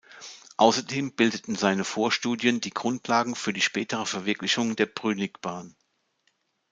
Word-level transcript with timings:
Ausserdem 0.57 1.11
bildeten 1.15 1.53
seine 1.55 1.83
Vorstudien 1.83 2.59
die 2.59 2.71
Grundlagen 2.73 3.35
für 3.35 3.53
die 3.53 3.61
spätere 3.61 4.07
Verwirklichung 4.07 4.75
der 4.75 4.87
Brünigbahn. 4.87 5.75